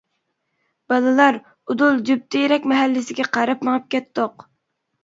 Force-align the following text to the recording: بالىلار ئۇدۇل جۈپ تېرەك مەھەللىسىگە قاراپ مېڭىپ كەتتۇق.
بالىلار 0.93 1.37
ئۇدۇل 1.75 2.01
جۈپ 2.09 2.27
تېرەك 2.37 2.67
مەھەللىسىگە 2.73 3.31
قاراپ 3.39 3.67
مېڭىپ 3.71 3.91
كەتتۇق. 3.97 4.51